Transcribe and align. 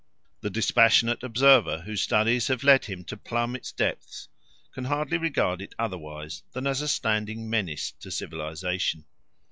The 0.39 0.49
dispassionate 0.49 1.21
observer, 1.21 1.81
whose 1.81 2.01
studies 2.01 2.47
have 2.47 2.63
led 2.63 2.85
him 2.85 3.03
to 3.03 3.15
plumb 3.15 3.55
its 3.55 3.71
depths, 3.71 4.29
can 4.73 4.85
hardly 4.85 5.19
regard 5.19 5.61
it 5.61 5.75
otherwise 5.77 6.41
than 6.53 6.65
as 6.65 6.81
a 6.81 6.87
standing 6.87 7.47
menace 7.47 7.91
to 7.99 8.09
civilisation. 8.09 9.05